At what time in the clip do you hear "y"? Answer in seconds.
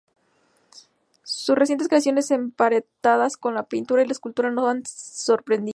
4.01-4.07